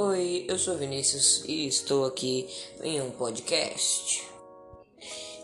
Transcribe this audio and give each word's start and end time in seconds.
Oi, 0.00 0.44
eu 0.46 0.56
sou 0.56 0.76
Vinícius 0.76 1.42
e 1.44 1.66
estou 1.66 2.04
aqui 2.04 2.48
em 2.84 3.02
um 3.02 3.10
podcast. 3.10 4.22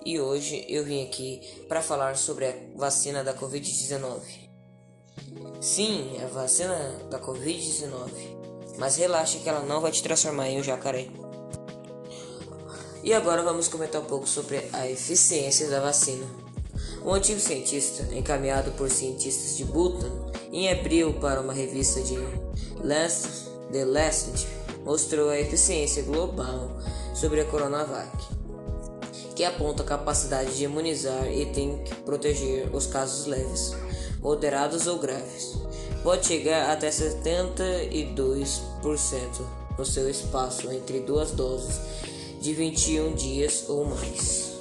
E 0.06 0.20
hoje 0.20 0.64
eu 0.68 0.84
vim 0.84 1.02
aqui 1.02 1.40
para 1.68 1.82
falar 1.82 2.16
sobre 2.16 2.46
a 2.46 2.54
vacina 2.76 3.24
da 3.24 3.34
Covid-19. 3.34 4.20
Sim, 5.60 6.16
a 6.22 6.28
vacina 6.28 6.76
da 7.10 7.18
Covid-19, 7.18 8.08
mas 8.78 8.94
relaxa 8.94 9.40
que 9.40 9.48
ela 9.48 9.64
não 9.64 9.80
vai 9.80 9.90
te 9.90 10.04
transformar 10.04 10.48
em 10.48 10.60
um 10.60 10.62
jacaré. 10.62 11.08
E 13.02 13.12
agora 13.12 13.42
vamos 13.42 13.66
comentar 13.66 14.00
um 14.00 14.06
pouco 14.06 14.28
sobre 14.28 14.68
a 14.72 14.88
eficiência 14.88 15.68
da 15.68 15.80
vacina. 15.80 16.26
Um 17.04 17.12
antigo 17.12 17.40
cientista, 17.40 18.04
encaminhado 18.14 18.70
por 18.76 18.88
cientistas 18.88 19.56
de 19.56 19.64
Bhutan, 19.64 20.12
em 20.52 20.70
abril 20.70 21.14
para 21.14 21.40
uma 21.40 21.52
revista 21.52 22.00
de 22.00 22.14
Lancet, 22.80 23.52
The 23.72 23.84
Lancet, 23.84 24.46
mostrou 24.84 25.30
a 25.30 25.38
eficiência 25.38 26.02
global 26.02 26.70
sobre 27.14 27.40
a 27.40 27.44
Coronavac, 27.44 28.16
que 29.34 29.44
aponta 29.44 29.82
a 29.82 29.86
capacidade 29.86 30.56
de 30.56 30.64
imunizar 30.64 31.26
e 31.26 31.46
tem 31.46 31.78
que 31.78 31.94
proteger 31.96 32.74
os 32.74 32.86
casos 32.86 33.26
leves, 33.26 33.72
moderados 34.20 34.86
ou 34.86 34.98
graves. 34.98 35.58
Pode 36.02 36.26
chegar 36.26 36.70
até 36.70 36.90
72% 36.90 38.60
no 39.78 39.84
seu 39.84 40.08
espaço 40.08 40.70
entre 40.70 41.00
duas 41.00 41.32
doses 41.32 41.80
de 42.40 42.52
21 42.52 43.14
dias 43.14 43.64
ou 43.68 43.84
mais. 43.86 44.53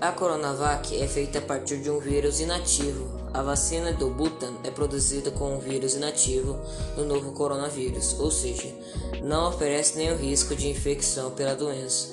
A 0.00 0.12
Coronavac 0.12 0.96
é 0.96 1.08
feita 1.08 1.40
a 1.40 1.42
partir 1.42 1.78
de 1.78 1.90
um 1.90 1.98
vírus 1.98 2.38
inativo. 2.38 3.18
A 3.34 3.42
vacina 3.42 3.92
do 3.92 4.08
Butan 4.08 4.52
é 4.62 4.70
produzida 4.70 5.32
com 5.32 5.56
um 5.56 5.58
vírus 5.58 5.94
inativo 5.94 6.56
no 6.96 7.04
novo 7.04 7.32
coronavírus, 7.32 8.14
ou 8.20 8.30
seja, 8.30 8.72
não 9.24 9.48
oferece 9.48 9.98
nenhum 9.98 10.16
risco 10.16 10.54
de 10.54 10.68
infecção 10.68 11.32
pela 11.32 11.56
doença. 11.56 12.10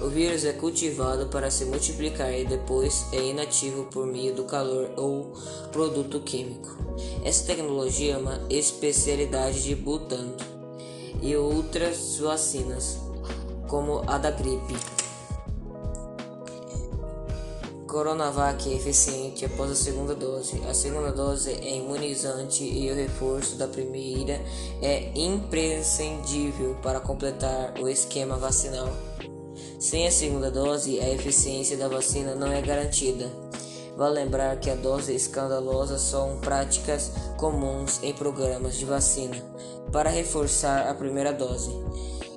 O 0.00 0.08
vírus 0.08 0.44
é 0.44 0.52
cultivado 0.52 1.26
para 1.26 1.50
se 1.50 1.64
multiplicar 1.64 2.32
e 2.32 2.44
depois 2.44 3.06
é 3.12 3.20
inativo 3.20 3.86
por 3.86 4.06
meio 4.06 4.32
do 4.32 4.44
calor 4.44 4.90
ou 4.96 5.32
produto 5.72 6.20
químico. 6.20 6.70
Essa 7.24 7.46
tecnologia 7.46 8.14
é 8.14 8.16
uma 8.16 8.46
especialidade 8.48 9.64
de 9.64 9.74
Butan 9.74 10.34
e 11.20 11.34
outras 11.34 12.16
vacinas 12.16 12.96
como 13.66 14.04
a 14.06 14.18
da 14.18 14.30
gripe. 14.30 15.03
Coronavac 17.94 18.68
é 18.68 18.74
eficiente 18.74 19.44
após 19.44 19.70
a 19.70 19.74
segunda 19.76 20.16
dose. 20.16 20.60
A 20.68 20.74
segunda 20.74 21.12
dose 21.12 21.52
é 21.52 21.76
imunizante 21.76 22.64
e 22.64 22.90
o 22.90 22.94
reforço 22.96 23.54
da 23.54 23.68
primeira 23.68 24.40
é 24.82 25.12
imprescindível 25.14 26.76
para 26.82 26.98
completar 26.98 27.72
o 27.78 27.88
esquema 27.88 28.36
vacinal. 28.36 28.88
Sem 29.78 30.08
a 30.08 30.10
segunda 30.10 30.50
dose, 30.50 30.98
a 30.98 31.08
eficiência 31.08 31.76
da 31.76 31.86
vacina 31.86 32.34
não 32.34 32.50
é 32.50 32.60
garantida. 32.60 33.30
Vale 33.96 34.16
lembrar 34.16 34.58
que 34.58 34.70
a 34.70 34.74
dose 34.74 35.14
escandalosa 35.14 35.96
são 35.96 36.40
práticas 36.40 37.12
comuns 37.36 38.02
em 38.02 38.12
programas 38.12 38.74
de 38.76 38.84
vacina 38.84 39.36
para 39.92 40.10
reforçar 40.10 40.88
a 40.88 40.94
primeira 40.94 41.32
dose. 41.32 41.70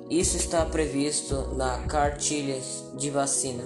Isso 0.08 0.36
está 0.36 0.64
previsto 0.64 1.48
na 1.56 1.78
cartilha 1.78 2.60
de 2.94 3.10
vacina 3.10 3.64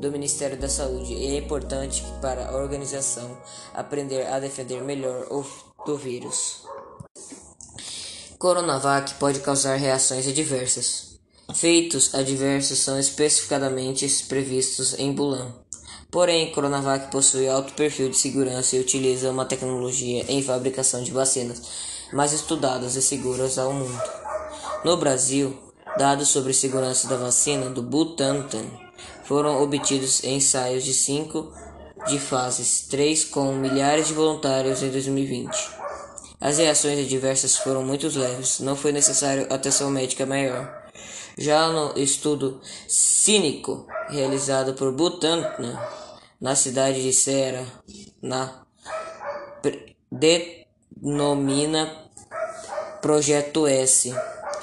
do 0.00 0.10
Ministério 0.10 0.56
da 0.56 0.68
Saúde 0.68 1.12
e 1.12 1.26
é 1.34 1.38
importante 1.38 2.04
para 2.20 2.48
a 2.48 2.56
organização 2.56 3.36
aprender 3.74 4.26
a 4.26 4.38
defender 4.38 4.82
melhor 4.82 5.26
o 5.30 5.44
do 5.84 5.96
vírus. 5.96 6.62
Coronavac 8.38 9.14
pode 9.14 9.40
causar 9.40 9.76
reações 9.76 10.26
adversas. 10.26 11.18
Feitos 11.54 12.14
adversos 12.14 12.78
são 12.78 12.98
especificadamente 12.98 14.06
previstos 14.28 14.98
em 14.98 15.12
Bulan. 15.12 15.54
Porém, 16.10 16.52
Coronavac 16.52 17.10
possui 17.10 17.48
alto 17.48 17.72
perfil 17.74 18.08
de 18.10 18.16
segurança 18.16 18.76
e 18.76 18.80
utiliza 18.80 19.30
uma 19.30 19.44
tecnologia 19.44 20.24
em 20.28 20.42
fabricação 20.42 21.02
de 21.02 21.10
vacinas 21.10 21.62
mais 22.12 22.32
estudadas 22.32 22.94
e 22.94 23.02
seguras 23.02 23.58
ao 23.58 23.72
mundo. 23.72 24.02
No 24.84 24.96
Brasil, 24.96 25.56
Dados 25.98 26.28
sobre 26.28 26.52
segurança 26.52 27.08
da 27.08 27.16
vacina 27.16 27.70
do 27.70 27.82
Butantan 27.82 28.66
foram 29.26 29.62
obtidos 29.62 30.22
ensaios 30.24 30.84
de 30.84 30.94
5 30.94 31.52
de 32.06 32.18
fases 32.18 32.86
3 32.88 33.24
com 33.24 33.52
milhares 33.52 34.08
de 34.08 34.14
voluntários 34.14 34.82
em 34.82 34.90
2020. 34.90 35.50
As 36.40 36.58
reações 36.58 36.98
adversas 36.98 37.56
foram 37.56 37.82
muito 37.82 38.06
leves, 38.18 38.60
não 38.60 38.76
foi 38.76 38.92
necessário 38.92 39.46
atenção 39.52 39.90
médica 39.90 40.24
maior. 40.26 40.86
Já 41.36 41.68
no 41.68 41.98
estudo 41.98 42.60
cínico 42.88 43.86
realizado 44.08 44.74
por 44.74 44.92
Butantan 44.92 45.78
na 46.40 46.54
cidade 46.54 47.02
de 47.02 47.12
Serra, 47.12 47.66
na 48.22 48.64
denomina 51.00 52.04
Projeto 53.02 53.66
S 53.66 54.14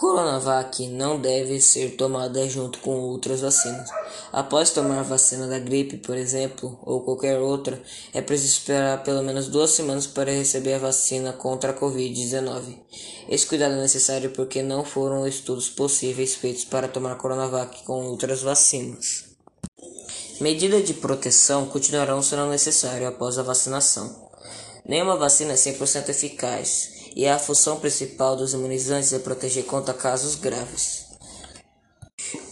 Coronavac 0.00 0.86
não 0.86 1.20
deve 1.20 1.60
ser 1.60 1.94
tomada 1.94 2.48
junto 2.48 2.78
com 2.78 2.98
outras 3.00 3.42
vacinas. 3.42 3.90
Após 4.32 4.70
tomar 4.70 5.00
a 5.00 5.02
vacina 5.02 5.46
da 5.46 5.58
gripe, 5.58 5.98
por 5.98 6.16
exemplo, 6.16 6.78
ou 6.80 7.02
qualquer 7.02 7.38
outra, 7.38 7.78
é 8.14 8.22
preciso 8.22 8.54
esperar 8.54 9.02
pelo 9.02 9.22
menos 9.22 9.48
duas 9.48 9.72
semanas 9.72 10.06
para 10.06 10.32
receber 10.32 10.72
a 10.72 10.78
vacina 10.78 11.34
contra 11.34 11.72
a 11.72 11.78
Covid-19. 11.78 12.78
Esse 13.28 13.46
cuidado 13.46 13.74
é 13.74 13.76
necessário 13.76 14.30
porque 14.30 14.62
não 14.62 14.86
foram 14.86 15.28
estudos 15.28 15.68
possíveis 15.68 16.34
feitos 16.34 16.64
para 16.64 16.88
tomar 16.88 17.16
Coronavac 17.16 17.84
com 17.84 18.06
outras 18.06 18.40
vacinas. 18.40 19.26
Medidas 20.40 20.86
de 20.86 20.94
proteção 20.94 21.66
continuarão 21.66 22.22
sendo 22.22 22.46
necessárias 22.46 23.10
após 23.10 23.38
a 23.38 23.42
vacinação. 23.42 24.30
Nenhuma 24.82 25.16
vacina 25.16 25.52
é 25.52 25.56
100% 25.56 26.08
eficaz 26.08 26.99
e 27.14 27.26
a 27.26 27.38
função 27.38 27.78
principal 27.78 28.36
dos 28.36 28.52
imunizantes 28.52 29.12
é 29.12 29.18
proteger 29.18 29.64
contra 29.64 29.94
casos 29.94 30.34
graves. 30.34 31.06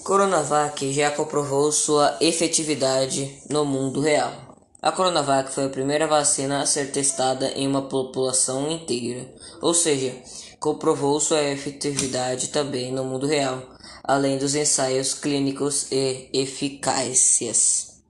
Coronavac 0.05 0.93
já 0.93 1.11
comprovou 1.11 1.71
sua 1.71 2.17
efetividade 2.21 3.43
no 3.51 3.65
mundo 3.65 4.01
real. 4.01 4.33
A 4.81 4.93
Coronavac 4.93 5.53
foi 5.53 5.67
a 5.67 5.69
primeira 5.69 6.07
vacina 6.07 6.63
a 6.63 6.67
ser 6.67 6.93
testada 6.93 7.51
em 7.51 7.67
uma 7.67 7.83
população 7.83 8.71
inteira, 8.71 9.29
ou 9.61 9.75
seja, 9.75 10.17
comprovou 10.59 11.21
sua 11.21 11.43
efetividade 11.43 12.49
também 12.49 12.93
no 12.93 13.05
mundo 13.05 13.27
real, 13.27 13.63
além 14.05 14.39
dos 14.39 14.55
ensaios 14.55 15.15
clínicos 15.15 15.91
e 15.91 16.31
eficácias. 16.33 18.01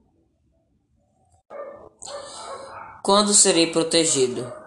Quando 3.03 3.33
serei 3.33 3.67
protegido? 3.67 4.58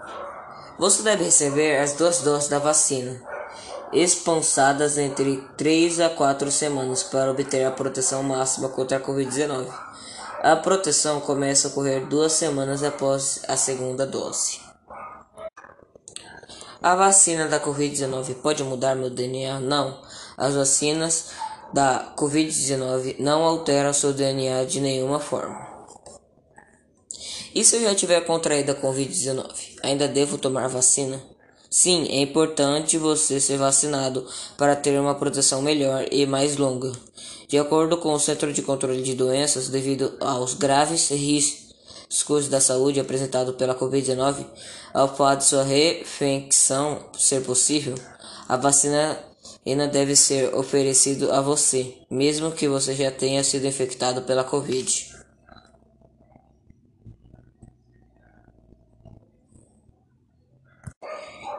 Você 0.79 1.03
deve 1.03 1.25
receber 1.25 1.79
as 1.79 1.93
duas 1.93 2.21
doses 2.21 2.49
da 2.49 2.59
vacina, 2.59 3.21
esponsadas 3.93 4.97
entre 4.99 5.37
3 5.57 6.01
a 6.01 6.11
4 6.11 6.51
semanas 6.51 7.03
para 7.03 7.31
obter 7.31 7.65
a 7.65 7.71
proteção 7.71 8.23
máxima 8.23 8.69
contra 8.69 8.97
a 8.97 9.01
Covid-19. 9.01 9.67
A 10.43 10.57
proteção 10.57 11.21
começa 11.21 11.69
a 11.69 11.71
ocorrer 11.71 12.07
duas 12.07 12.33
semanas 12.33 12.83
após 12.83 13.43
a 13.47 13.57
segunda 13.57 14.07
dose. 14.07 14.61
A 16.83 16.97
vacina 16.97 17.47
da 17.47 17.61
Covid-19 17.61 18.35
pode 18.43 18.65
mudar 18.65 18.97
meu 18.97 19.09
DNA? 19.09 19.61
Não. 19.61 20.01
As 20.37 20.55
vacinas 20.55 21.31
da 21.73 22.13
Covid-19 22.17 23.21
não 23.21 23.45
alteram 23.45 23.93
seu 23.93 24.13
DNA 24.13 24.65
de 24.65 24.81
nenhuma 24.81 25.21
forma. 25.21 25.72
E 27.55 27.63
se 27.63 27.77
eu 27.77 27.83
já 27.83 27.95
tiver 27.95 28.21
contraído 28.23 28.73
a 28.73 28.75
Covid-19? 28.75 29.45
Ainda 29.83 30.09
devo 30.09 30.39
tomar 30.39 30.69
vacina? 30.69 31.23
Sim, 31.69 32.07
é 32.09 32.21
importante 32.21 32.97
você 32.97 33.41
ser 33.41 33.59
vacinado 33.59 34.27
para 34.57 34.77
ter 34.77 34.99
uma 34.99 35.15
proteção 35.15 35.61
melhor 35.61 36.07
e 36.11 36.25
mais 36.27 36.57
longa. 36.57 36.93
De 37.49 37.59
acordo 37.59 37.99
com 37.99 38.15
o 38.15 38.19
Centro 38.19 38.53
de 38.53 38.63
Controle 38.63 39.03
de 39.03 39.15
Doenças, 39.15 39.69
devido 39.69 40.15
aos 40.21 40.55
graves 40.55 41.11
riscos 41.11 42.49
da 42.49 42.61
saúde 42.61 43.01
apresentados 43.01 43.55
pela 43.57 43.75
Covid-19, 43.75 44.47
ao 44.95 45.15
fato 45.15 45.41
de 45.41 45.47
sua 45.47 45.63
reinfecção 45.63 47.05
ser 47.19 47.43
possível, 47.43 47.95
a 48.49 48.57
vacina 48.57 49.19
ainda 49.67 49.87
deve 49.87 50.17
ser 50.17 50.55
oferecida 50.55 51.37
a 51.37 51.43
você, 51.43 51.95
mesmo 52.11 52.53
que 52.53 52.67
você 52.67 52.95
já 52.95 53.11
tenha 53.11 53.45
sido 53.45 53.67
infectado 53.67 54.23
pela 54.23 54.45
Covid. 54.45 55.12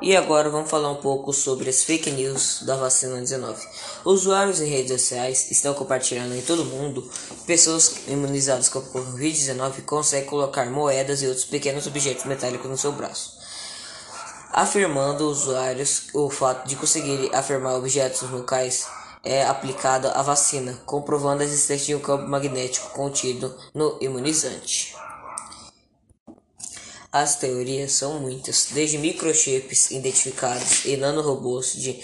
E 0.03 0.17
agora 0.17 0.49
vamos 0.49 0.69
falar 0.69 0.91
um 0.91 0.97
pouco 0.97 1.31
sobre 1.31 1.69
as 1.69 1.85
fake 1.85 2.11
news 2.11 2.63
da 2.63 2.75
vacina 2.75 3.21
19. 3.21 3.65
Usuários 4.03 4.59
em 4.59 4.67
redes 4.67 4.91
sociais 5.01 5.49
estão 5.49 5.73
compartilhando 5.73 6.35
em 6.35 6.41
todo 6.41 6.65
mundo 6.65 7.09
pessoas 7.47 7.99
imunizadas 8.09 8.67
com 8.67 8.81
Covid-19 8.81 9.83
conseguem 9.85 10.29
colocar 10.29 10.65
moedas 10.65 11.21
e 11.21 11.27
outros 11.27 11.45
pequenos 11.45 11.87
objetos 11.87 12.25
metálicos 12.25 12.69
no 12.69 12.77
seu 12.77 12.91
braço, 12.91 13.37
afirmando 14.51 15.29
usuários 15.29 16.07
o 16.13 16.29
fato 16.29 16.67
de 16.67 16.75
conseguirem 16.75 17.33
afirmar 17.33 17.75
objetos 17.75 18.29
locais 18.29 18.85
é 19.23 19.45
aplicada 19.45 20.11
a 20.11 20.21
vacina, 20.21 20.81
comprovando 20.85 21.43
a 21.43 21.45
existência 21.45 21.85
de 21.85 21.95
um 21.95 22.01
campo 22.01 22.27
magnético 22.27 22.89
contido 22.89 23.55
no 23.73 23.97
imunizante. 24.01 24.97
As 27.13 27.35
teorias 27.35 27.91
são 27.91 28.19
muitas, 28.19 28.69
desde 28.71 28.97
microchips 28.97 29.91
identificados 29.91 30.83
e 30.83 30.97
nanorobôs 30.97 31.73
de 31.75 32.01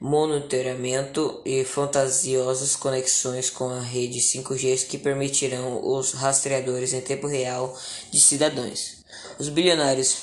monitoramento 0.00 1.40
e 1.44 1.62
fantasiosas 1.62 2.74
conexões 2.74 3.48
com 3.48 3.68
a 3.68 3.80
rede 3.80 4.18
5G 4.18 4.88
que 4.88 4.98
permitirão 4.98 5.80
os 5.86 6.14
rastreadores 6.14 6.92
em 6.92 7.00
tempo 7.00 7.28
real 7.28 7.78
de 8.10 8.20
cidadãos. 8.20 9.04
Os 9.38 9.48
bilionários 9.48 10.16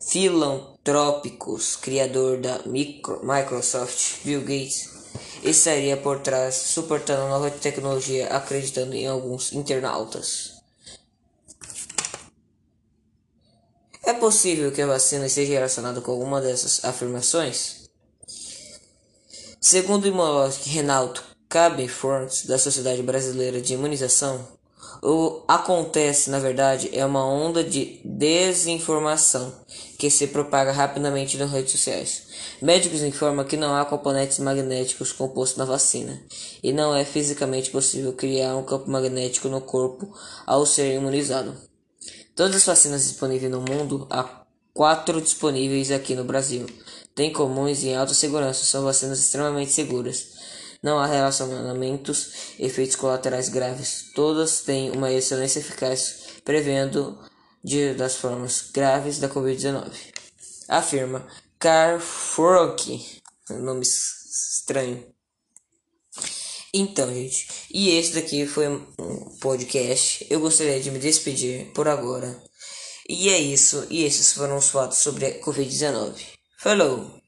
filantrópicos, 0.00 1.74
criador 1.74 2.38
da 2.38 2.60
micro, 2.66 3.22
Microsoft, 3.24 4.22
Bill 4.22 4.42
Gates, 4.42 4.88
estaria 5.42 5.96
por 5.96 6.20
trás, 6.20 6.54
suportando 6.54 7.22
a 7.22 7.28
nova 7.28 7.50
tecnologia, 7.50 8.28
acreditando 8.28 8.94
em 8.94 9.08
alguns 9.08 9.52
internautas. 9.52 10.53
É 14.06 14.12
possível 14.12 14.70
que 14.70 14.82
a 14.82 14.86
vacina 14.86 15.24
esteja 15.24 15.54
relacionada 15.54 15.98
com 16.02 16.12
alguma 16.12 16.38
dessas 16.38 16.84
afirmações? 16.84 17.88
Segundo 19.58 20.04
o 20.04 20.08
imunólogo 20.08 20.54
Renato 20.66 21.24
Cabefortes, 21.48 22.44
da 22.44 22.58
Sociedade 22.58 23.02
Brasileira 23.02 23.62
de 23.62 23.72
Imunização, 23.72 24.46
o 25.02 25.42
acontece, 25.48 26.28
na 26.28 26.38
verdade, 26.38 26.90
é 26.92 27.04
uma 27.04 27.26
onda 27.26 27.64
de 27.64 27.98
desinformação 28.04 29.52
que 29.98 30.10
se 30.10 30.26
propaga 30.26 30.70
rapidamente 30.70 31.38
nas 31.38 31.50
redes 31.50 31.72
sociais. 31.72 32.26
Médicos 32.60 33.02
informam 33.02 33.46
que 33.46 33.56
não 33.56 33.74
há 33.74 33.86
componentes 33.86 34.38
magnéticos 34.38 35.12
compostos 35.12 35.56
na 35.56 35.64
vacina 35.64 36.22
e 36.62 36.74
não 36.74 36.94
é 36.94 37.06
fisicamente 37.06 37.70
possível 37.70 38.12
criar 38.12 38.54
um 38.54 38.64
campo 38.64 38.90
magnético 38.90 39.48
no 39.48 39.62
corpo 39.62 40.14
ao 40.46 40.66
ser 40.66 40.94
imunizado. 40.94 41.56
Todas 42.34 42.56
as 42.56 42.64
vacinas 42.64 43.04
disponíveis 43.04 43.50
no 43.50 43.60
mundo, 43.60 44.08
há 44.10 44.44
quatro 44.72 45.20
disponíveis 45.20 45.92
aqui 45.92 46.16
no 46.16 46.24
Brasil, 46.24 46.66
têm 47.14 47.32
comuns 47.32 47.84
em 47.84 47.94
alta 47.94 48.12
segurança, 48.12 48.64
são 48.64 48.82
vacinas 48.82 49.20
extremamente 49.20 49.70
seguras. 49.70 50.34
Não 50.82 50.98
há 50.98 51.06
relacionamentos, 51.06 52.56
efeitos 52.58 52.96
colaterais 52.96 53.48
graves. 53.48 54.10
Todas 54.14 54.62
têm 54.62 54.90
uma 54.90 55.12
excelência 55.12 55.60
eficaz, 55.60 56.24
prevendo 56.44 57.18
de, 57.62 57.94
das 57.94 58.16
formas 58.16 58.68
graves 58.72 59.18
da 59.20 59.28
Covid-19. 59.28 59.92
Afirma 60.68 61.26
Carfrock, 61.58 63.22
nome 63.48 63.82
estranho. 63.82 65.13
Então, 66.76 67.14
gente, 67.14 67.46
e 67.72 67.90
esse 67.90 68.14
daqui 68.14 68.46
foi 68.46 68.66
um 68.66 68.84
podcast. 69.40 70.26
Eu 70.28 70.40
gostaria 70.40 70.80
de 70.80 70.90
me 70.90 70.98
despedir 70.98 71.66
por 71.72 71.86
agora. 71.86 72.36
E 73.08 73.28
é 73.28 73.38
isso, 73.38 73.86
e 73.90 74.02
esses 74.02 74.32
foram 74.32 74.56
os 74.56 74.70
fatos 74.70 74.98
sobre 74.98 75.26
a 75.26 75.40
Covid-19. 75.40 76.16
Falou! 76.58 77.23